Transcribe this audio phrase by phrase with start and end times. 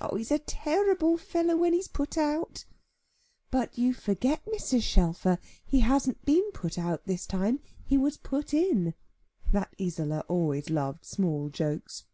[0.00, 2.66] Ah, he's a terrible fellow, when he's put out."
[3.50, 4.82] "But you forget, Mrs.
[4.82, 8.92] Shelfer, he hasn't been put out this time; he was put in."
[9.50, 12.04] That Isola always loved small jokes.